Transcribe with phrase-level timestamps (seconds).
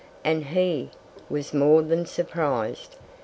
[0.25, 0.89] And he
[1.29, 2.95] was more than surprised.